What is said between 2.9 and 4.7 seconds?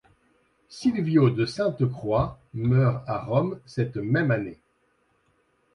à Rome cette même année.